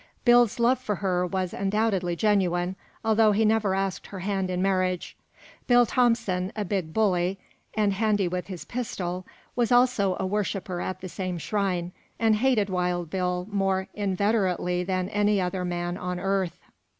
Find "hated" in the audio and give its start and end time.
12.37-12.67